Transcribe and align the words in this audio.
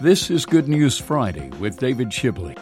This 0.00 0.30
is 0.30 0.44
Good 0.46 0.68
News 0.68 0.98
Friday 0.98 1.48
with 1.58 1.78
David 1.78 2.10
Shibley. 2.10 2.56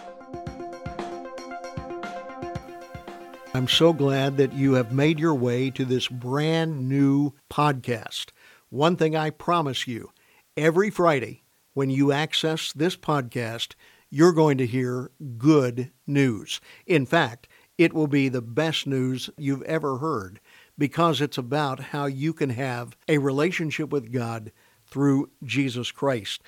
I'm 3.52 3.68
so 3.68 3.92
glad 3.92 4.36
that 4.36 4.52
you 4.52 4.72
have 4.74 4.92
made 4.92 5.18
your 5.18 5.34
way 5.34 5.70
to 5.70 5.84
this 5.84 6.08
brand 6.08 6.88
new 6.88 7.32
podcast. 7.50 8.30
One 8.68 8.96
thing 8.96 9.14
I 9.14 9.30
promise 9.30 9.86
you 9.86 10.10
every 10.56 10.90
Friday, 10.90 11.42
when 11.72 11.90
you 11.90 12.12
access 12.12 12.72
this 12.72 12.96
podcast, 12.96 13.74
you're 14.10 14.32
going 14.32 14.58
to 14.58 14.66
hear 14.66 15.10
good 15.38 15.90
news. 16.06 16.60
In 16.86 17.06
fact, 17.06 17.48
it 17.78 17.92
will 17.92 18.06
be 18.06 18.28
the 18.28 18.42
best 18.42 18.86
news 18.86 19.30
you've 19.36 19.62
ever 19.62 19.98
heard 19.98 20.40
because 20.78 21.20
it's 21.20 21.38
about 21.38 21.80
how 21.80 22.06
you 22.06 22.32
can 22.32 22.50
have 22.50 22.96
a 23.08 23.18
relationship 23.18 23.90
with 23.90 24.12
God 24.12 24.52
through 24.94 25.28
Jesus 25.42 25.90
Christ. 25.90 26.40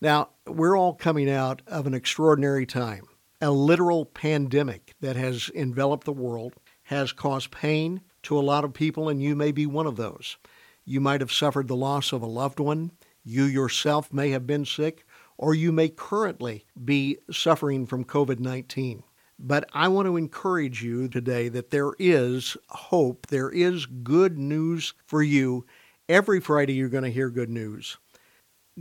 Now, 0.00 0.30
we're 0.44 0.76
all 0.76 0.92
coming 0.92 1.30
out 1.30 1.62
of 1.68 1.86
an 1.86 1.94
extraordinary 1.94 2.66
time. 2.66 3.04
A 3.40 3.52
literal 3.52 4.06
pandemic 4.06 4.94
that 5.00 5.14
has 5.14 5.52
enveloped 5.54 6.02
the 6.02 6.12
world 6.12 6.54
has 6.82 7.12
caused 7.12 7.52
pain 7.52 8.00
to 8.24 8.36
a 8.36 8.42
lot 8.42 8.64
of 8.64 8.74
people, 8.74 9.08
and 9.08 9.22
you 9.22 9.36
may 9.36 9.52
be 9.52 9.66
one 9.66 9.86
of 9.86 9.94
those. 9.94 10.36
You 10.84 11.00
might 11.00 11.20
have 11.20 11.30
suffered 11.30 11.68
the 11.68 11.76
loss 11.76 12.10
of 12.10 12.22
a 12.22 12.26
loved 12.26 12.58
one. 12.58 12.90
You 13.22 13.44
yourself 13.44 14.12
may 14.12 14.30
have 14.30 14.48
been 14.48 14.64
sick, 14.64 15.06
or 15.38 15.54
you 15.54 15.70
may 15.70 15.88
currently 15.88 16.66
be 16.84 17.18
suffering 17.30 17.86
from 17.86 18.04
COVID 18.04 18.40
19. 18.40 19.04
But 19.38 19.68
I 19.72 19.86
want 19.86 20.06
to 20.06 20.16
encourage 20.16 20.82
you 20.82 21.06
today 21.06 21.48
that 21.50 21.70
there 21.70 21.92
is 22.00 22.56
hope, 22.68 23.28
there 23.28 23.50
is 23.50 23.86
good 23.86 24.38
news 24.38 24.92
for 25.06 25.22
you. 25.22 25.66
Every 26.08 26.40
Friday, 26.40 26.74
you're 26.74 26.88
going 26.88 27.04
to 27.04 27.10
hear 27.10 27.30
good 27.30 27.50
news. 27.50 27.96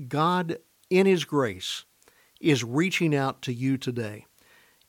God 0.07 0.57
in 0.91 1.05
His 1.05 1.23
grace, 1.23 1.85
is 2.39 2.63
reaching 2.63 3.15
out 3.15 3.41
to 3.43 3.53
you 3.53 3.77
today. 3.77 4.25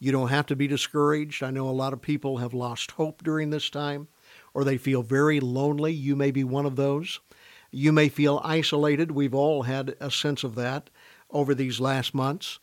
You 0.01 0.11
don't 0.11 0.29
have 0.29 0.47
to 0.47 0.57
be 0.57 0.67
discouraged. 0.67 1.45
I 1.45 1.53
know 1.53 1.69
a 1.69 1.71
lot 1.71 1.93
of 1.93 2.03
people 2.03 2.39
have 2.39 2.53
lost 2.53 2.91
hope 2.93 3.23
during 3.23 3.51
this 3.51 3.71
time, 3.71 4.09
or 4.53 4.65
they 4.65 4.77
feel 4.77 5.03
very 5.03 5.39
lonely. 5.39 5.93
You 5.93 6.17
may 6.17 6.33
be 6.33 6.43
one 6.43 6.67
of 6.67 6.75
those. 6.75 7.21
You 7.71 7.93
may 7.93 8.09
feel 8.09 8.41
isolated. 8.43 9.13
We've 9.13 9.35
all 9.35 9.63
had 9.63 9.95
a 10.01 10.11
sense 10.11 10.43
of 10.43 10.57
that 10.57 10.91
over 11.31 11.55
these 11.55 11.79
last 11.79 12.15
months. 12.15 12.59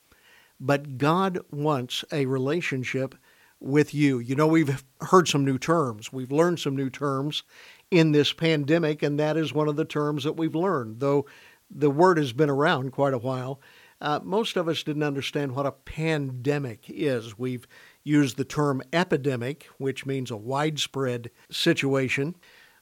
But 0.59 0.97
God 0.97 1.39
wants 1.49 2.03
a 2.11 2.25
relationship 2.25 3.15
with 3.61 3.93
you. 3.93 4.19
You 4.19 4.35
know, 4.35 4.47
we've 4.47 4.83
heard 4.99 5.29
some 5.29 5.45
new 5.45 5.57
terms. 5.57 6.11
We've 6.11 6.31
learned 6.31 6.59
some 6.59 6.75
new 6.75 6.89
terms 6.89 7.43
in 7.91 8.11
this 8.11 8.33
pandemic, 8.33 9.01
and 9.01 9.19
that 9.19 9.37
is 9.37 9.53
one 9.53 9.67
of 9.67 9.75
the 9.75 9.85
terms 9.85 10.23
that 10.23 10.37
we've 10.37 10.55
learned, 10.55 10.99
though 10.99 11.25
the 11.69 11.89
word 11.89 12.17
has 12.17 12.33
been 12.33 12.49
around 12.49 12.91
quite 12.91 13.13
a 13.13 13.19
while. 13.19 13.59
Uh, 14.01 14.19
most 14.23 14.55
of 14.55 14.67
us 14.67 14.83
didn't 14.83 15.03
understand 15.03 15.53
what 15.53 15.65
a 15.65 15.71
pandemic 15.71 16.85
is. 16.87 17.37
We've 17.37 17.67
used 18.03 18.37
the 18.37 18.45
term 18.45 18.81
epidemic, 18.93 19.67
which 19.77 20.05
means 20.05 20.31
a 20.31 20.37
widespread 20.37 21.31
situation, 21.51 22.35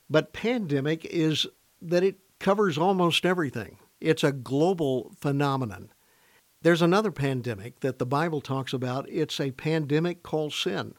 but 0.10 0.34
pandemic 0.34 1.06
is 1.06 1.48
that 1.82 2.04
it 2.04 2.20
covers 2.40 2.78
almost 2.78 3.26
everything. 3.26 3.78
It's 4.00 4.24
a 4.24 4.32
global 4.32 5.12
phenomenon. 5.20 5.92
There's 6.62 6.82
another 6.82 7.12
pandemic 7.12 7.80
that 7.80 7.98
the 7.98 8.06
Bible 8.06 8.42
talks 8.42 8.74
about. 8.74 9.08
It's 9.10 9.40
a 9.40 9.52
pandemic 9.52 10.22
called 10.24 10.54
sin. 10.54 10.94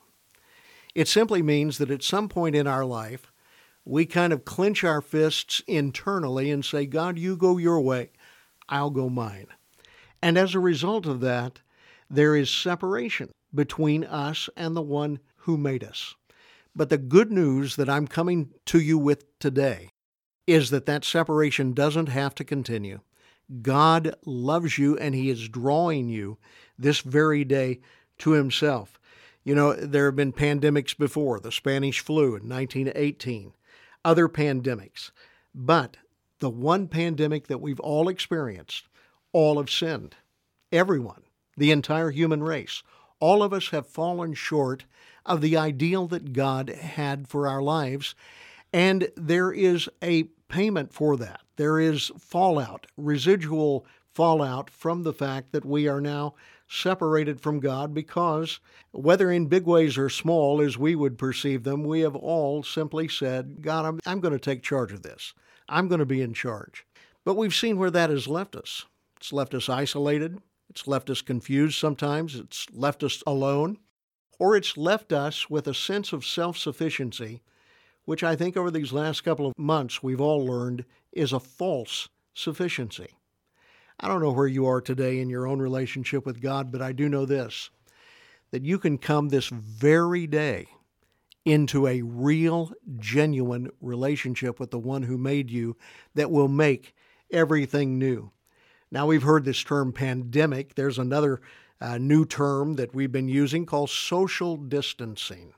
It 0.94 1.08
simply 1.08 1.42
means 1.42 1.78
that 1.78 1.90
at 1.90 2.02
some 2.02 2.28
point 2.28 2.56
in 2.56 2.66
our 2.66 2.84
life, 2.84 3.27
we 3.88 4.04
kind 4.04 4.34
of 4.34 4.44
clench 4.44 4.84
our 4.84 5.00
fists 5.00 5.62
internally 5.66 6.50
and 6.50 6.62
say, 6.62 6.84
God, 6.84 7.18
you 7.18 7.36
go 7.36 7.56
your 7.56 7.80
way, 7.80 8.10
I'll 8.68 8.90
go 8.90 9.08
mine. 9.08 9.46
And 10.20 10.36
as 10.36 10.54
a 10.54 10.60
result 10.60 11.06
of 11.06 11.20
that, 11.20 11.60
there 12.10 12.36
is 12.36 12.50
separation 12.50 13.30
between 13.54 14.04
us 14.04 14.50
and 14.58 14.76
the 14.76 14.82
one 14.82 15.20
who 15.36 15.56
made 15.56 15.82
us. 15.82 16.14
But 16.76 16.90
the 16.90 16.98
good 16.98 17.32
news 17.32 17.76
that 17.76 17.88
I'm 17.88 18.06
coming 18.06 18.50
to 18.66 18.78
you 18.78 18.98
with 18.98 19.24
today 19.38 19.88
is 20.46 20.68
that 20.68 20.84
that 20.84 21.04
separation 21.04 21.72
doesn't 21.72 22.10
have 22.10 22.34
to 22.34 22.44
continue. 22.44 23.00
God 23.62 24.14
loves 24.26 24.76
you 24.76 24.98
and 24.98 25.14
He 25.14 25.30
is 25.30 25.48
drawing 25.48 26.10
you 26.10 26.36
this 26.78 27.00
very 27.00 27.42
day 27.42 27.80
to 28.18 28.32
Himself. 28.32 29.00
You 29.44 29.54
know, 29.54 29.72
there 29.72 30.04
have 30.06 30.16
been 30.16 30.34
pandemics 30.34 30.96
before 30.96 31.40
the 31.40 31.50
Spanish 31.50 32.00
flu 32.00 32.36
in 32.36 32.46
1918, 32.46 33.54
other 34.04 34.28
pandemics. 34.28 35.10
But 35.54 35.96
the 36.40 36.50
one 36.50 36.88
pandemic 36.88 37.48
that 37.48 37.60
we've 37.60 37.80
all 37.80 38.08
experienced, 38.08 38.88
all 39.32 39.58
have 39.58 39.70
sinned. 39.70 40.16
Everyone, 40.70 41.22
the 41.56 41.70
entire 41.70 42.10
human 42.10 42.42
race, 42.42 42.82
all 43.20 43.42
of 43.42 43.52
us 43.52 43.70
have 43.70 43.86
fallen 43.86 44.34
short 44.34 44.84
of 45.26 45.40
the 45.40 45.56
ideal 45.56 46.06
that 46.08 46.32
God 46.32 46.68
had 46.70 47.28
for 47.28 47.46
our 47.48 47.62
lives. 47.62 48.14
And 48.72 49.08
there 49.16 49.50
is 49.50 49.88
a 50.02 50.24
payment 50.48 50.92
for 50.92 51.16
that. 51.16 51.40
There 51.56 51.80
is 51.80 52.12
fallout, 52.18 52.86
residual 52.96 53.84
fallout 54.18 54.68
from 54.68 55.04
the 55.04 55.12
fact 55.12 55.52
that 55.52 55.64
we 55.64 55.86
are 55.86 56.00
now 56.00 56.34
separated 56.66 57.40
from 57.40 57.60
God 57.60 57.94
because, 57.94 58.58
whether 58.90 59.30
in 59.30 59.46
big 59.46 59.64
ways 59.64 59.96
or 59.96 60.08
small 60.08 60.60
as 60.60 60.76
we 60.76 60.96
would 60.96 61.16
perceive 61.16 61.62
them, 61.62 61.84
we 61.84 62.00
have 62.00 62.16
all 62.16 62.64
simply 62.64 63.06
said, 63.06 63.62
God, 63.62 63.84
I'm, 63.84 64.00
I'm 64.04 64.18
going 64.18 64.32
to 64.32 64.40
take 64.40 64.64
charge 64.64 64.90
of 64.90 65.04
this. 65.04 65.34
I'm 65.68 65.86
going 65.86 66.00
to 66.00 66.04
be 66.04 66.20
in 66.20 66.34
charge. 66.34 66.84
But 67.24 67.36
we've 67.36 67.54
seen 67.54 67.78
where 67.78 67.92
that 67.92 68.10
has 68.10 68.26
left 68.26 68.56
us. 68.56 68.86
It's 69.18 69.32
left 69.32 69.54
us 69.54 69.68
isolated. 69.68 70.40
It's 70.68 70.88
left 70.88 71.10
us 71.10 71.22
confused 71.22 71.78
sometimes. 71.78 72.34
It's 72.34 72.66
left 72.72 73.04
us 73.04 73.22
alone. 73.24 73.78
Or 74.40 74.56
it's 74.56 74.76
left 74.76 75.12
us 75.12 75.48
with 75.48 75.68
a 75.68 75.74
sense 75.74 76.12
of 76.12 76.26
self 76.26 76.58
sufficiency, 76.58 77.40
which 78.04 78.24
I 78.24 78.34
think 78.34 78.56
over 78.56 78.72
these 78.72 78.92
last 78.92 79.20
couple 79.20 79.46
of 79.46 79.56
months 79.56 80.02
we've 80.02 80.20
all 80.20 80.44
learned 80.44 80.84
is 81.12 81.32
a 81.32 81.38
false 81.38 82.08
sufficiency. 82.34 83.17
I 84.00 84.06
don't 84.06 84.22
know 84.22 84.30
where 84.30 84.46
you 84.46 84.66
are 84.66 84.80
today 84.80 85.20
in 85.20 85.28
your 85.28 85.48
own 85.48 85.58
relationship 85.58 86.24
with 86.24 86.40
God, 86.40 86.70
but 86.70 86.80
I 86.82 86.92
do 86.92 87.08
know 87.08 87.26
this 87.26 87.70
that 88.50 88.64
you 88.64 88.78
can 88.78 88.96
come 88.96 89.28
this 89.28 89.48
very 89.48 90.26
day 90.26 90.66
into 91.44 91.86
a 91.86 92.00
real, 92.00 92.72
genuine 92.98 93.70
relationship 93.80 94.58
with 94.58 94.70
the 94.70 94.78
one 94.78 95.02
who 95.02 95.18
made 95.18 95.50
you 95.50 95.76
that 96.14 96.30
will 96.30 96.48
make 96.48 96.94
everything 97.30 97.98
new. 97.98 98.30
Now, 98.90 99.06
we've 99.06 99.22
heard 99.22 99.44
this 99.44 99.62
term 99.62 99.92
pandemic. 99.92 100.74
There's 100.74 100.98
another 100.98 101.42
uh, 101.80 101.98
new 101.98 102.24
term 102.24 102.74
that 102.74 102.94
we've 102.94 103.12
been 103.12 103.28
using 103.28 103.66
called 103.66 103.90
social 103.90 104.56
distancing. 104.56 105.52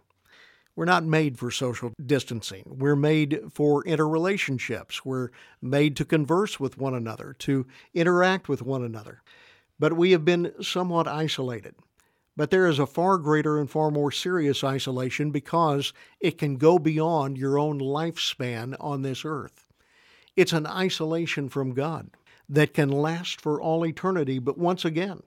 We're 0.81 0.87
not 0.87 1.05
made 1.05 1.39
for 1.39 1.51
social 1.51 1.93
distancing. 2.07 2.63
We're 2.65 2.97
made 2.97 3.53
for 3.53 3.85
interrelationships. 3.85 5.03
We're 5.05 5.29
made 5.61 5.95
to 5.97 6.07
converse 6.07 6.59
with 6.59 6.79
one 6.79 6.95
another, 6.95 7.37
to 7.41 7.67
interact 7.93 8.49
with 8.49 8.63
one 8.63 8.83
another. 8.83 9.21
But 9.79 9.93
we 9.93 10.13
have 10.13 10.25
been 10.25 10.55
somewhat 10.63 11.07
isolated. 11.07 11.75
But 12.35 12.51
there 12.51 12.67
is 12.67 12.79
a 12.79 12.87
far 12.87 13.19
greater 13.19 13.59
and 13.59 13.71
far 13.71 13.91
more 13.91 14.11
serious 14.11 14.65
isolation 14.65 15.31
because 15.31 15.93
it 16.19 16.39
can 16.39 16.57
go 16.57 16.79
beyond 16.79 17.37
your 17.37 17.59
own 17.59 17.79
lifespan 17.79 18.75
on 18.81 19.03
this 19.03 19.23
earth. 19.23 19.67
It's 20.35 20.55
an 20.55 20.67
isolation 20.67 21.51
from 21.51 21.75
God 21.75 22.09
that 22.49 22.73
can 22.73 22.89
last 22.89 23.39
for 23.39 23.61
all 23.61 23.85
eternity. 23.85 24.39
But 24.39 24.57
once 24.57 24.87
again, 24.87 25.25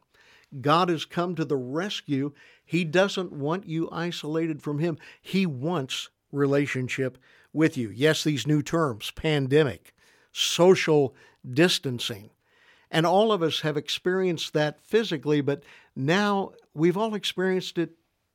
God 0.61 0.89
has 0.89 1.05
come 1.05 1.35
to 1.35 1.45
the 1.45 1.57
rescue. 1.57 2.33
He 2.65 2.83
doesn't 2.83 3.31
want 3.31 3.67
you 3.67 3.89
isolated 3.91 4.61
from 4.61 4.79
Him. 4.79 4.97
He 5.21 5.45
wants 5.45 6.09
relationship 6.31 7.17
with 7.51 7.77
you. 7.77 7.89
Yes, 7.89 8.23
these 8.23 8.47
new 8.47 8.61
terms 8.61 9.11
pandemic, 9.11 9.93
social 10.31 11.15
distancing. 11.49 12.31
And 12.91 13.05
all 13.05 13.31
of 13.31 13.41
us 13.41 13.61
have 13.61 13.77
experienced 13.77 14.53
that 14.53 14.85
physically, 14.85 15.41
but 15.41 15.63
now 15.95 16.53
we've 16.73 16.97
all 16.97 17.15
experienced 17.15 17.77
it 17.77 17.91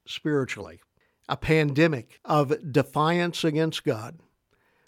spiritually. 0.06 0.81
A 1.29 1.37
pandemic 1.37 2.19
of 2.25 2.73
defiance 2.73 3.44
against 3.44 3.85
God. 3.85 4.19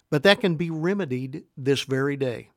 But 0.09 0.23
that 0.23 0.41
can 0.41 0.55
be 0.55 0.69
remedied 0.69 1.45
this 1.55 1.83
very 1.83 2.17
day 2.17 2.49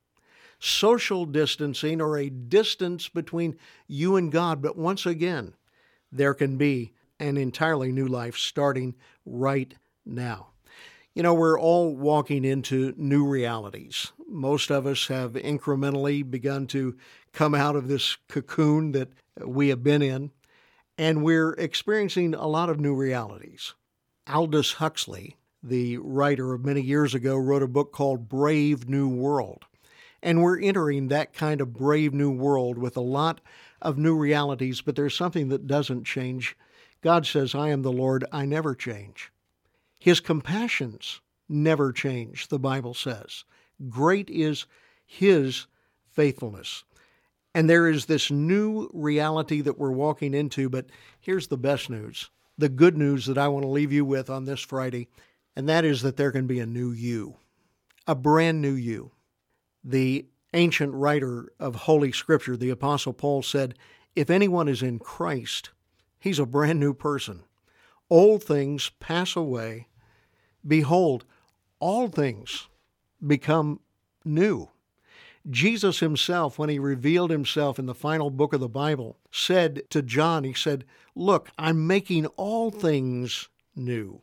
social 0.64 1.26
distancing 1.26 2.00
or 2.00 2.16
a 2.16 2.30
distance 2.30 3.08
between 3.08 3.56
you 3.86 4.16
and 4.16 4.32
God. 4.32 4.62
But 4.62 4.78
once 4.78 5.04
again, 5.04 5.54
there 6.10 6.32
can 6.32 6.56
be 6.56 6.92
an 7.20 7.36
entirely 7.36 7.92
new 7.92 8.06
life 8.06 8.36
starting 8.36 8.94
right 9.26 9.74
now. 10.06 10.48
You 11.14 11.22
know, 11.22 11.34
we're 11.34 11.60
all 11.60 11.94
walking 11.94 12.44
into 12.44 12.94
new 12.96 13.26
realities. 13.26 14.12
Most 14.26 14.70
of 14.70 14.86
us 14.86 15.06
have 15.08 15.32
incrementally 15.34 16.28
begun 16.28 16.66
to 16.68 16.96
come 17.32 17.54
out 17.54 17.76
of 17.76 17.86
this 17.86 18.16
cocoon 18.28 18.92
that 18.92 19.10
we 19.44 19.68
have 19.68 19.82
been 19.82 20.02
in, 20.02 20.30
and 20.96 21.22
we're 21.22 21.52
experiencing 21.52 22.34
a 22.34 22.46
lot 22.46 22.70
of 22.70 22.80
new 22.80 22.94
realities. 22.94 23.74
Aldous 24.26 24.74
Huxley, 24.74 25.36
the 25.62 25.98
writer 25.98 26.54
of 26.54 26.64
many 26.64 26.80
years 26.80 27.14
ago, 27.14 27.36
wrote 27.36 27.62
a 27.62 27.68
book 27.68 27.92
called 27.92 28.28
Brave 28.28 28.88
New 28.88 29.08
World. 29.08 29.66
And 30.24 30.42
we're 30.42 30.58
entering 30.58 31.08
that 31.08 31.34
kind 31.34 31.60
of 31.60 31.74
brave 31.74 32.14
new 32.14 32.30
world 32.30 32.78
with 32.78 32.96
a 32.96 33.02
lot 33.02 33.42
of 33.82 33.98
new 33.98 34.16
realities, 34.16 34.80
but 34.80 34.96
there's 34.96 35.14
something 35.14 35.50
that 35.50 35.66
doesn't 35.66 36.04
change. 36.04 36.56
God 37.02 37.26
says, 37.26 37.54
I 37.54 37.68
am 37.68 37.82
the 37.82 37.92
Lord, 37.92 38.24
I 38.32 38.46
never 38.46 38.74
change. 38.74 39.30
His 39.98 40.20
compassions 40.20 41.20
never 41.46 41.92
change, 41.92 42.48
the 42.48 42.58
Bible 42.58 42.94
says. 42.94 43.44
Great 43.90 44.30
is 44.30 44.64
His 45.04 45.66
faithfulness. 46.10 46.84
And 47.54 47.68
there 47.68 47.86
is 47.86 48.06
this 48.06 48.30
new 48.30 48.88
reality 48.94 49.60
that 49.60 49.78
we're 49.78 49.92
walking 49.92 50.32
into, 50.32 50.70
but 50.70 50.86
here's 51.20 51.48
the 51.48 51.58
best 51.58 51.90
news 51.90 52.30
the 52.56 52.70
good 52.70 52.96
news 52.96 53.26
that 53.26 53.36
I 53.36 53.48
want 53.48 53.64
to 53.64 53.68
leave 53.68 53.92
you 53.92 54.06
with 54.06 54.30
on 54.30 54.46
this 54.46 54.60
Friday, 54.60 55.08
and 55.54 55.68
that 55.68 55.84
is 55.84 56.00
that 56.00 56.16
there 56.16 56.32
can 56.32 56.46
be 56.46 56.60
a 56.60 56.66
new 56.66 56.92
you, 56.92 57.36
a 58.06 58.14
brand 58.14 58.62
new 58.62 58.72
you. 58.72 59.10
The 59.84 60.26
ancient 60.54 60.94
writer 60.94 61.52
of 61.60 61.74
Holy 61.74 62.12
Scripture, 62.12 62.56
the 62.56 62.70
Apostle 62.70 63.12
Paul, 63.12 63.42
said, 63.42 63.74
If 64.16 64.30
anyone 64.30 64.68
is 64.68 64.82
in 64.82 64.98
Christ, 64.98 65.70
he's 66.18 66.38
a 66.38 66.46
brand 66.46 66.80
new 66.80 66.94
person. 66.94 67.42
Old 68.08 68.42
things 68.42 68.90
pass 69.00 69.36
away. 69.36 69.88
Behold, 70.66 71.24
all 71.80 72.08
things 72.08 72.68
become 73.26 73.80
new. 74.24 74.70
Jesus 75.50 76.00
himself, 76.00 76.58
when 76.58 76.70
he 76.70 76.78
revealed 76.78 77.30
himself 77.30 77.78
in 77.78 77.84
the 77.84 77.94
final 77.94 78.30
book 78.30 78.54
of 78.54 78.60
the 78.60 78.68
Bible, 78.68 79.18
said 79.30 79.82
to 79.90 80.00
John, 80.00 80.44
He 80.44 80.54
said, 80.54 80.86
Look, 81.14 81.50
I'm 81.58 81.86
making 81.86 82.26
all 82.26 82.70
things 82.70 83.48
new. 83.76 84.20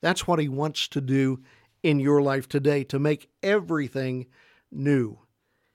That's 0.00 0.26
what 0.26 0.40
he 0.40 0.48
wants 0.48 0.88
to 0.88 1.00
do 1.00 1.40
in 1.84 2.00
your 2.00 2.20
life 2.20 2.48
today, 2.48 2.82
to 2.84 2.98
make 2.98 3.30
everything 3.42 4.26
new. 4.70 5.18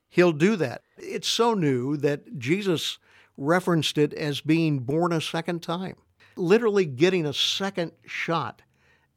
He'll 0.10 0.32
do 0.32 0.56
that. 0.58 0.82
It's 0.98 1.28
so 1.28 1.54
new 1.54 1.98
that 1.98 2.38
Jesus 2.38 3.00
referenced 3.38 3.98
it 3.98 4.14
as 4.14 4.42
being 4.42 4.80
born 4.80 5.12
a 5.12 5.22
second 5.22 5.64
time, 5.64 5.96
literally 6.36 6.86
getting 6.86 7.26
a 7.26 7.34
second 7.34 7.92
shot 8.06 8.62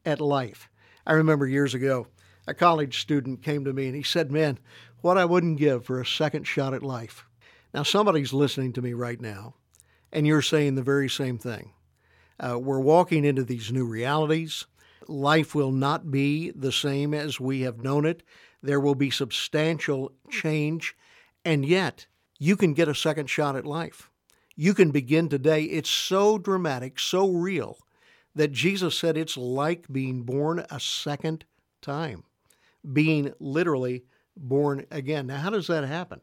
at 0.05 0.19
life. 0.19 0.69
I 1.05 1.13
remember 1.13 1.45
years 1.45 1.73
ago, 1.73 2.07
a 2.47 2.53
college 2.53 2.99
student 3.01 3.43
came 3.43 3.65
to 3.65 3.73
me 3.73 3.87
and 3.87 3.95
he 3.95 4.03
said, 4.03 4.31
Man, 4.31 4.57
what 5.01 5.17
I 5.17 5.25
wouldn't 5.25 5.57
give 5.57 5.85
for 5.85 6.01
a 6.01 6.05
second 6.05 6.45
shot 6.45 6.73
at 6.73 6.83
life. 6.83 7.25
Now, 7.73 7.83
somebody's 7.83 8.33
listening 8.33 8.73
to 8.73 8.81
me 8.81 8.93
right 8.93 9.19
now, 9.19 9.55
and 10.11 10.25
you're 10.25 10.41
saying 10.41 10.75
the 10.75 10.83
very 10.83 11.09
same 11.09 11.37
thing. 11.37 11.73
Uh, 12.39 12.57
we're 12.57 12.79
walking 12.79 13.25
into 13.25 13.43
these 13.43 13.71
new 13.71 13.85
realities. 13.85 14.65
Life 15.07 15.55
will 15.55 15.71
not 15.71 16.11
be 16.11 16.51
the 16.51 16.71
same 16.71 17.13
as 17.13 17.39
we 17.39 17.61
have 17.61 17.83
known 17.83 18.05
it. 18.05 18.23
There 18.61 18.79
will 18.79 18.95
be 18.95 19.09
substantial 19.09 20.11
change, 20.29 20.95
and 21.45 21.65
yet 21.65 22.07
you 22.39 22.55
can 22.55 22.73
get 22.73 22.87
a 22.87 22.95
second 22.95 23.29
shot 23.29 23.55
at 23.55 23.65
life. 23.65 24.09
You 24.55 24.73
can 24.73 24.91
begin 24.91 25.29
today. 25.29 25.63
It's 25.63 25.89
so 25.89 26.37
dramatic, 26.37 26.99
so 26.99 27.29
real, 27.29 27.77
that 28.35 28.51
Jesus 28.51 28.97
said 28.97 29.17
it's 29.17 29.37
like 29.37 29.91
being 29.91 30.23
born 30.23 30.65
a 30.69 30.79
second 30.79 31.45
time, 31.81 32.23
being 32.91 33.33
literally 33.39 34.03
born 34.35 34.85
again. 34.91 35.27
Now, 35.27 35.37
how 35.37 35.51
does 35.51 35.67
that 35.67 35.83
happen? 35.83 36.21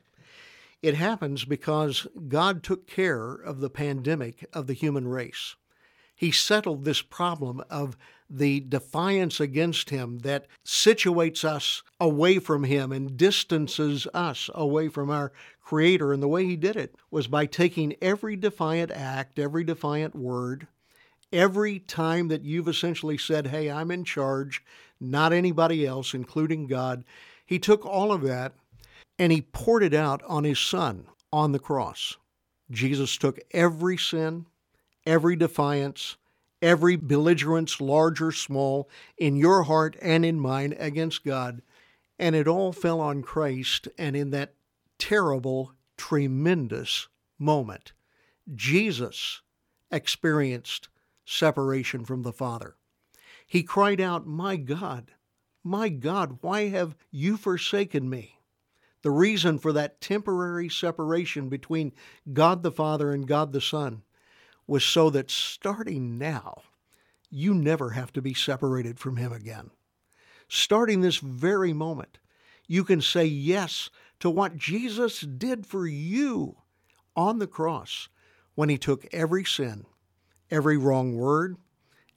It 0.83 0.97
happens 0.97 1.45
because 1.45 2.07
God 2.29 2.63
took 2.63 2.87
care 2.87 3.33
of 3.33 3.61
the 3.61 3.71
pandemic 3.71 4.47
of 4.53 4.67
the 4.67 4.75
human 4.75 5.09
race. 5.09 5.57
He 6.15 6.31
settled 6.31 6.85
this 6.85 7.03
problem 7.03 7.63
of 7.71 7.97
the 8.29 8.61
defiance 8.61 9.41
against 9.41 9.91
Him 9.91 10.19
that 10.21 10.47
situates 10.65 11.45
us 11.45 11.83
away 12.01 12.39
from 12.39 12.65
Him 12.65 12.93
and 12.93 13.17
distances 13.17 14.07
us 14.15 14.51
away 14.55 14.89
from 14.89 15.11
our 15.11 15.33
Creator. 15.63 16.13
And 16.13 16.23
the 16.23 16.29
way 16.29 16.45
He 16.45 16.57
did 16.57 16.77
it 16.77 16.95
was 17.11 17.27
by 17.27 17.47
taking 17.47 17.95
every 18.01 18.37
defiant 18.37 18.91
act, 18.91 19.39
every 19.39 19.65
defiant 19.65 20.15
word, 20.15 20.67
every 21.33 21.79
time 21.81 22.29
that 22.29 22.45
you've 22.45 22.69
essentially 22.69 23.19
said, 23.19 23.49
Hey, 23.49 23.71
I'm 23.71 23.91
in 23.91 24.05
charge, 24.05 24.63
not 25.01 25.33
anybody 25.33 25.87
else, 25.87 26.15
including 26.15 26.67
God, 26.67 27.05
he 27.45 27.59
took 27.59 27.85
all 27.85 28.13
of 28.13 28.23
that 28.23 28.55
and 29.19 29.31
he 29.31 29.43
poured 29.43 29.83
it 29.83 29.95
out 29.95 30.23
on 30.27 30.45
his 30.45 30.59
son 30.59 31.07
on 31.33 31.53
the 31.53 31.59
cross. 31.59 32.17
Jesus 32.71 33.17
took 33.17 33.39
every 33.53 33.97
sin, 33.97 34.47
every 35.05 35.37
defiance, 35.37 36.17
every 36.65 36.97
belligerence, 36.97 37.79
large 37.79 38.23
or 38.23 38.33
small, 38.33 38.89
in 39.19 39.37
your 39.37 39.65
heart 39.65 39.97
and 40.01 40.25
in 40.25 40.41
mine 40.41 40.75
against 40.79 41.23
God, 41.23 41.61
and 42.19 42.35
it 42.35 42.49
all 42.49 42.73
fell 42.73 43.01
on 43.01 43.23
Christ. 43.23 43.87
And 43.99 44.17
in 44.17 44.31
that 44.31 44.55
terrible, 44.99 45.75
tremendous 45.99 47.09
moment, 47.39 47.93
Jesus 48.55 49.43
experienced 49.91 50.89
separation 51.27 52.05
from 52.05 52.23
the 52.23 52.33
Father. 52.33 52.77
He 53.47 53.63
cried 53.63 54.01
out, 54.01 54.27
My 54.27 54.57
God, 54.57 55.13
my 55.63 55.91
God, 55.91 56.39
why 56.41 56.69
have 56.69 56.97
you 57.11 57.37
forsaken 57.37 58.09
me? 58.09 58.39
The 59.03 59.11
reason 59.11 59.59
for 59.59 59.73
that 59.75 60.01
temporary 60.01 60.71
separation 60.71 61.51
between 61.51 61.93
God 62.33 62.63
the 62.63 62.73
Father 62.73 63.13
and 63.13 63.29
God 63.29 63.53
the 63.53 63.61
Son 63.61 64.03
was 64.67 64.85
so 64.85 65.11
that 65.11 65.31
starting 65.31 66.19
now, 66.19 66.63
you 67.31 67.55
never 67.55 67.91
have 67.91 68.13
to 68.13 68.23
be 68.23 68.35
separated 68.35 68.99
from 68.99 69.17
Him 69.17 69.33
again. 69.33 69.71
Starting 70.49 71.01
this 71.01 71.19
very 71.19 71.73
moment, 71.73 72.19
you 72.67 72.85
can 72.85 73.01
say 73.01 73.25
yes 73.25 73.91
to 74.21 74.31
what 74.31 74.57
Jesus 74.57 75.21
did 75.21 75.67
for 75.67 75.87
you 75.87 76.57
on 77.17 77.39
the 77.39 77.47
cross 77.47 78.09
when 78.55 78.69
He 78.69 78.79
took 78.79 79.07
every 79.13 79.45
sin, 79.45 79.85
every 80.51 80.77
wrong 80.77 81.17
word, 81.17 81.57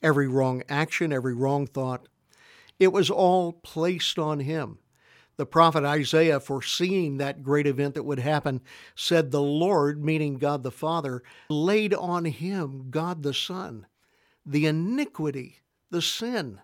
every 0.02 0.28
wrong 0.28 0.62
action, 0.68 1.12
every 1.12 1.34
wrong 1.34 1.66
thought, 1.66 2.08
it 2.78 2.92
was 2.92 3.10
all 3.10 3.52
placed 3.52 4.18
on 4.18 4.40
him. 4.40 4.78
The 5.38 5.46
prophet 5.46 5.84
Isaiah, 5.84 6.40
foreseeing 6.40 7.18
that 7.18 7.44
great 7.44 7.68
event 7.68 7.94
that 7.94 8.02
would 8.02 8.18
happen, 8.18 8.60
said, 8.96 9.30
The 9.30 9.40
Lord, 9.40 10.04
meaning 10.04 10.36
God 10.36 10.64
the 10.64 10.72
Father, 10.72 11.22
laid 11.48 11.94
on 11.94 12.24
him, 12.24 12.88
God 12.90 13.22
the 13.22 13.32
Son, 13.32 13.86
the 14.44 14.66
iniquity, 14.66 15.60
the 15.90 16.02
sin 16.02 16.60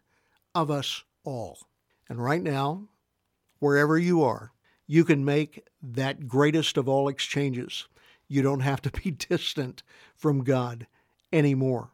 of 0.57 0.73
us 0.73 1.05
all. 1.23 1.59
And 2.09 2.23
right 2.23 2.43
now, 2.43 2.89
wherever 3.61 3.97
you 3.97 4.25
are, 4.25 4.53
you 4.89 5.05
can 5.05 5.25
make 5.25 5.67
that 5.81 6.27
greatest 6.27 6.77
of 6.77 6.89
all 6.89 7.07
exchanges. 7.07 7.87
You 8.27 8.43
don't 8.43 8.61
have 8.61 8.83
to 8.83 8.91
be 8.91 9.11
distant 9.29 9.85
from 10.17 10.43
God 10.43 10.89
anymore. 11.33 11.91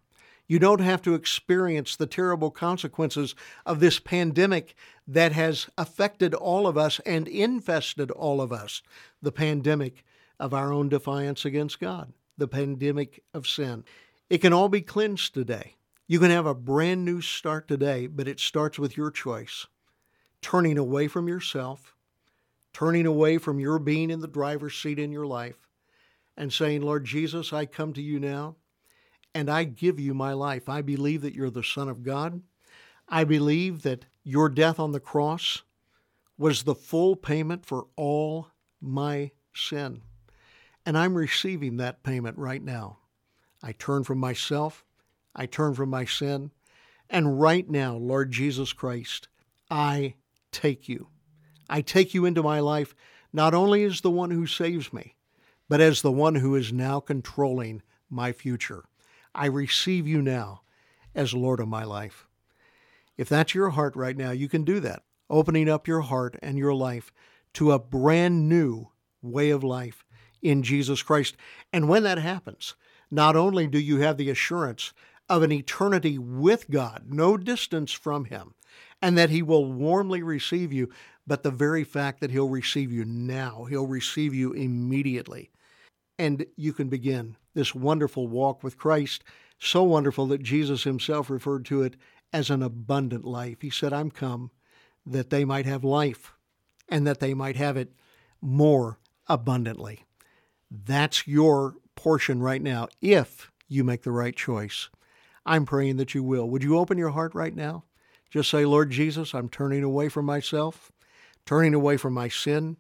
You 0.51 0.59
don't 0.59 0.81
have 0.81 1.01
to 1.03 1.15
experience 1.15 1.95
the 1.95 2.09
terrible 2.09 2.51
consequences 2.51 3.37
of 3.65 3.79
this 3.79 4.01
pandemic 4.01 4.75
that 5.11 5.33
has 5.33 5.69
affected 5.77 6.35
all 6.35 6.69
of 6.69 6.79
us 6.79 7.01
and 7.05 7.27
infested 7.27 8.13
all 8.13 8.41
of 8.41 8.53
us 8.53 8.81
the 9.21 9.33
pandemic 9.33 10.05
of 10.39 10.55
our 10.55 10.73
own 10.73 10.89
defiance 10.89 11.45
against 11.45 11.81
God, 11.81 12.13
the 12.39 12.47
pandemic 12.47 13.25
of 13.35 13.49
sin. 13.49 13.85
It 14.29 14.39
can 14.39 14.53
all 14.53 14.69
be 14.69 14.81
cleansed 14.81 15.35
today. 15.35 15.75
You 16.07 16.21
can 16.21 16.31
have 16.31 16.47
a 16.47 16.55
brand 16.55 17.05
new 17.05 17.21
start 17.21 17.67
today, 17.67 18.07
but 18.07 18.29
it 18.29 18.39
starts 18.39 18.79
with 18.79 18.97
your 18.97 19.11
choice 19.11 19.67
turning 20.43 20.79
away 20.79 21.09
from 21.09 21.27
yourself, 21.27 21.95
turning 22.73 23.05
away 23.05 23.37
from 23.37 23.59
your 23.59 23.81
being 23.81 24.11
in 24.11 24.21
the 24.21 24.29
driver's 24.29 24.77
seat 24.77 24.99
in 24.99 25.11
your 25.11 25.27
life, 25.27 25.67
and 26.37 26.53
saying, 26.53 26.83
Lord 26.83 27.05
Jesus, 27.05 27.53
I 27.53 27.67
come 27.67 27.93
to 27.95 28.03
you 28.03 28.21
now 28.21 28.55
and 29.35 29.51
I 29.51 29.65
give 29.65 29.99
you 29.99 30.15
my 30.15 30.35
life. 30.35 30.69
I 30.69 30.83
believe 30.83 31.23
that 31.23 31.35
you're 31.35 31.51
the 31.51 31.65
Son 31.65 31.89
of 31.89 32.05
God. 32.05 32.43
I 33.09 33.25
believe 33.25 33.83
that 33.83 34.07
your 34.31 34.49
death 34.49 34.79
on 34.79 34.93
the 34.93 35.01
cross 35.01 35.63
was 36.39 36.63
the 36.63 36.75
full 36.75 37.17
payment 37.17 37.67
for 37.67 37.89
all 37.97 38.47
my 38.81 39.33
sin. 39.53 40.03
And 40.87 40.97
I'm 40.97 41.17
receiving 41.17 41.77
that 41.77 42.05
payment 42.05 42.39
right 42.39 42.63
now. 42.63 42.99
I 43.61 43.73
turn 43.73 44.05
from 44.05 44.19
myself, 44.19 44.85
I 45.35 45.47
turn 45.47 45.75
from 45.75 45.91
my 45.91 46.05
sin, 46.05 46.53
and 47.11 47.41
right 47.41 47.69
now, 47.69 47.97
Lord 47.97 48.31
Jesus 48.31 48.73
Christ, 48.73 49.27
I 49.69 50.15
take 50.53 50.89
you. 50.89 51.09
I 51.69 51.81
take 51.81 52.15
you 52.15 52.25
into 52.25 52.43
my 52.43 52.61
life 52.61 52.95
not 53.33 53.53
only 53.53 53.83
as 53.83 54.01
the 54.01 54.11
one 54.11 54.31
who 54.31 54.47
saves 54.47 54.93
me, 54.93 55.17
but 55.69 55.81
as 55.81 56.03
the 56.03 56.13
one 56.13 56.37
who 56.37 56.55
is 56.55 56.73
now 56.73 57.01
controlling 57.01 57.83
my 58.09 58.33
future. 58.33 58.85
I 59.35 59.47
receive 59.47 60.07
you 60.07 60.23
now 60.23 60.63
as 61.17 61.35
Lord 61.35 61.59
of 61.59 61.69
my 61.69 61.83
life. 61.83 62.29
If 63.21 63.29
that's 63.29 63.55
your 63.55 63.69
heart 63.69 63.97
right 63.97 64.17
now, 64.17 64.31
you 64.31 64.49
can 64.49 64.65
do 64.65 64.81
that, 64.81 65.03
opening 65.29 65.69
up 65.69 65.87
your 65.87 66.01
heart 66.01 66.39
and 66.41 66.57
your 66.57 66.73
life 66.73 67.13
to 67.53 67.71
a 67.71 67.79
brand 67.79 68.49
new 68.49 68.89
way 69.21 69.51
of 69.51 69.63
life 69.63 70.07
in 70.41 70.63
Jesus 70.63 71.03
Christ. 71.03 71.37
And 71.71 71.87
when 71.87 72.03
that 72.05 72.17
happens, 72.17 72.77
not 73.11 73.37
only 73.37 73.67
do 73.67 73.79
you 73.79 73.99
have 73.99 74.17
the 74.17 74.31
assurance 74.31 74.95
of 75.29 75.43
an 75.43 75.53
eternity 75.53 76.17
with 76.17 76.71
God, 76.71 77.09
no 77.11 77.37
distance 77.37 77.93
from 77.93 78.25
Him, 78.25 78.55
and 79.03 79.19
that 79.19 79.29
He 79.29 79.43
will 79.43 79.71
warmly 79.71 80.23
receive 80.23 80.73
you, 80.73 80.89
but 81.27 81.43
the 81.43 81.51
very 81.51 81.85
fact 81.85 82.21
that 82.21 82.31
He'll 82.31 82.49
receive 82.49 82.91
you 82.91 83.05
now, 83.05 83.65
He'll 83.65 83.87
receive 83.87 84.33
you 84.33 84.55
immediately. 84.55 85.51
And 86.19 86.47
you 86.57 86.73
can 86.73 86.89
begin 86.89 87.37
this 87.53 87.75
wonderful 87.75 88.29
walk 88.29 88.63
with 88.63 88.79
Christ, 88.79 89.25
so 89.59 89.83
wonderful 89.83 90.27
that 90.29 90.43
Jesus 90.43 90.85
Himself 90.85 91.29
referred 91.29 91.67
to 91.67 91.83
it 91.83 91.97
as 92.33 92.51
an 92.51 92.63
abundant 92.63 93.25
life. 93.25 93.63
He 93.63 93.71
said, 93.71 93.93
I'm 93.93 94.11
come 94.11 94.51
that 95.07 95.31
they 95.31 95.45
might 95.45 95.67
have 95.67 95.85
life 95.85 96.33
and 96.89 97.07
that 97.07 97.21
they 97.21 97.35
might 97.35 97.57
have 97.57 97.77
it 97.77 97.93
more 98.41 98.99
abundantly. 99.29 100.05
That's 100.71 101.27
your 101.27 101.75
portion 101.97 102.43
right 102.43 102.63
now 102.63 102.89
if 103.01 103.51
you 103.69 103.85
make 103.85 104.03
the 104.03 104.13
right 104.13 104.35
choice. 104.35 104.89
I'm 105.47 105.67
praying 105.67 105.97
that 105.97 106.15
you 106.15 106.23
will. 106.23 106.49
Would 106.51 106.63
you 106.63 106.79
open 106.79 106.99
your 106.99 107.11
heart 107.11 107.35
right 107.35 107.55
now? 107.55 107.85
Just 108.31 108.51
say, 108.51 108.65
Lord 108.65 108.91
Jesus, 108.91 109.35
I'm 109.35 109.49
turning 109.49 109.83
away 109.83 110.09
from 110.09 110.25
myself, 110.25 110.93
turning 111.45 111.75
away 111.75 111.97
from 111.97 112.13
my 112.15 112.29
sin. 112.29 112.77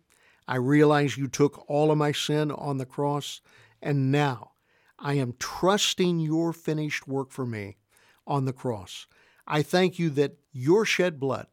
I 0.47 0.57
realize 0.57 1.17
you 1.17 1.27
took 1.27 1.65
all 1.69 1.91
of 1.91 1.99
my 1.99 2.13
sin 2.13 2.51
on 2.53 2.79
the 2.79 2.87
cross, 2.87 3.41
and 3.83 4.13
now 4.13 4.53
I 4.99 5.15
am 5.15 5.35
trusting 5.39 6.21
your 6.21 6.53
finished 6.53 7.09
work 7.09 7.31
for 7.31 7.47
me 7.47 7.79
on 8.27 8.45
the 8.45 8.53
cross. 8.53 9.07
I 9.53 9.63
thank 9.63 9.99
you 9.99 10.11
that 10.11 10.37
your 10.53 10.85
shed 10.85 11.19
blood 11.19 11.49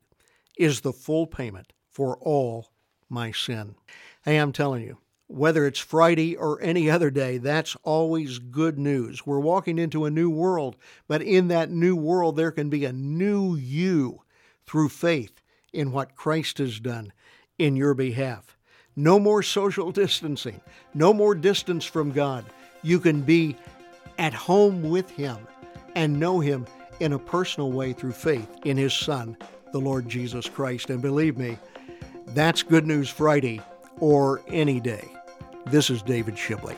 is 0.55 0.81
the 0.81 0.93
full 0.93 1.25
payment 1.25 1.73
for 1.89 2.15
all 2.17 2.69
my 3.09 3.31
sin. 3.31 3.73
Hey, 4.23 4.37
I'm 4.37 4.51
telling 4.51 4.83
you, 4.83 4.99
whether 5.25 5.65
it's 5.65 5.79
Friday 5.79 6.35
or 6.35 6.61
any 6.61 6.91
other 6.91 7.09
day, 7.09 7.39
that's 7.39 7.75
always 7.81 8.37
good 8.37 8.77
news. 8.77 9.25
We're 9.25 9.39
walking 9.39 9.79
into 9.79 10.05
a 10.05 10.11
new 10.11 10.29
world, 10.29 10.75
but 11.07 11.23
in 11.23 11.47
that 11.47 11.71
new 11.71 11.95
world, 11.95 12.35
there 12.35 12.51
can 12.51 12.69
be 12.69 12.85
a 12.85 12.93
new 12.93 13.55
you 13.55 14.21
through 14.67 14.89
faith 14.89 15.41
in 15.73 15.91
what 15.91 16.15
Christ 16.15 16.59
has 16.59 16.79
done 16.79 17.11
in 17.57 17.75
your 17.75 17.95
behalf. 17.95 18.59
No 18.95 19.19
more 19.19 19.41
social 19.41 19.91
distancing, 20.03 20.61
no 20.93 21.15
more 21.15 21.33
distance 21.33 21.83
from 21.83 22.11
God. 22.11 22.45
You 22.83 22.99
can 22.99 23.21
be 23.21 23.57
at 24.19 24.35
home 24.35 24.83
with 24.83 25.09
Him 25.09 25.37
and 25.95 26.19
know 26.19 26.39
Him 26.39 26.67
in 26.99 27.13
a 27.13 27.19
personal 27.19 27.71
way 27.71 27.93
through 27.93 28.11
faith 28.11 28.49
in 28.65 28.77
His 28.77 28.93
Son, 28.93 29.37
the 29.71 29.79
Lord 29.79 30.07
Jesus 30.07 30.47
Christ. 30.49 30.89
And 30.89 31.01
believe 31.01 31.37
me, 31.37 31.57
that's 32.27 32.63
Good 32.63 32.85
News 32.85 33.09
Friday 33.09 33.61
or 33.99 34.41
any 34.47 34.79
day. 34.79 35.07
This 35.67 35.89
is 35.89 36.01
David 36.01 36.35
Shibley. 36.35 36.77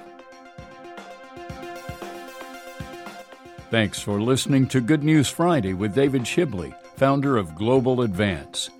Thanks 3.70 4.00
for 4.00 4.20
listening 4.20 4.68
to 4.70 4.82
Good 4.82 5.04
News 5.04 5.30
Friday 5.30 5.74
with 5.74 5.94
David 5.94 6.24
Shibley, 6.24 6.74
founder 6.96 7.38
of 7.38 7.54
Global 7.54 8.02
Advance. 8.02 8.72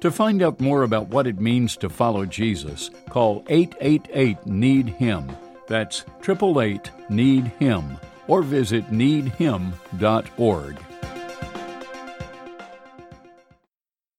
To 0.00 0.10
find 0.10 0.42
out 0.42 0.60
more 0.60 0.82
about 0.82 1.08
what 1.08 1.26
it 1.26 1.40
means 1.40 1.78
to 1.78 1.88
follow 1.88 2.26
Jesus, 2.26 2.90
call 3.08 3.42
888 3.48 4.44
Need 4.44 4.88
Him. 4.90 5.34
That's 5.66 6.04
888 6.20 6.90
Need 7.08 7.46
Him. 7.58 7.96
Or 8.26 8.42
visit 8.42 8.90
needhim.org. 8.90 10.78